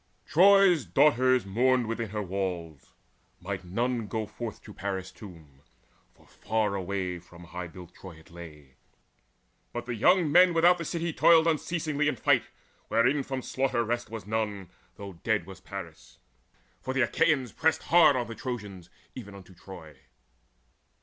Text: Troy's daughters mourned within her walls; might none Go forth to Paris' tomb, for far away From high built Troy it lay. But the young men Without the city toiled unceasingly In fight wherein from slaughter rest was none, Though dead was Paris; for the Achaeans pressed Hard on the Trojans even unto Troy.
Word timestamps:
Troy's 0.25 0.83
daughters 0.85 1.45
mourned 1.45 1.85
within 1.87 2.09
her 2.09 2.23
walls; 2.23 2.93
might 3.39 3.63
none 3.63 4.07
Go 4.07 4.25
forth 4.25 4.59
to 4.63 4.73
Paris' 4.73 5.11
tomb, 5.11 5.61
for 6.11 6.25
far 6.25 6.73
away 6.73 7.19
From 7.19 7.43
high 7.43 7.67
built 7.67 7.93
Troy 7.93 8.15
it 8.15 8.31
lay. 8.31 8.77
But 9.71 9.85
the 9.85 9.93
young 9.93 10.31
men 10.31 10.55
Without 10.55 10.79
the 10.79 10.85
city 10.85 11.13
toiled 11.13 11.45
unceasingly 11.45 12.07
In 12.07 12.15
fight 12.15 12.45
wherein 12.87 13.21
from 13.21 13.43
slaughter 13.43 13.83
rest 13.83 14.09
was 14.09 14.25
none, 14.25 14.71
Though 14.95 15.19
dead 15.23 15.45
was 15.45 15.61
Paris; 15.61 16.17
for 16.81 16.95
the 16.95 17.01
Achaeans 17.03 17.51
pressed 17.51 17.83
Hard 17.83 18.15
on 18.15 18.25
the 18.25 18.33
Trojans 18.33 18.89
even 19.13 19.35
unto 19.35 19.53
Troy. 19.53 19.99